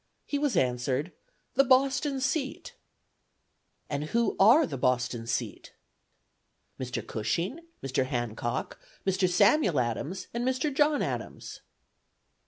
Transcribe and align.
He 0.25 0.39
was 0.39 0.57
answered, 0.57 1.11
'The 1.53 1.63
Boston 1.65 2.19
seat.' 2.21 2.73
'And 3.87 4.05
who 4.05 4.35
are 4.39 4.65
the 4.65 4.75
Boston 4.75 5.27
seat?' 5.27 5.73
'Mr. 6.79 7.05
Cushing, 7.05 7.59
Mr. 7.83 8.07
Hancock, 8.07 8.79
Mr. 9.05 9.29
Samuel 9.29 9.79
Adams, 9.79 10.25
and 10.33 10.43
Mr. 10.43 10.73
John 10.73 11.03
Adams.' 11.03 11.61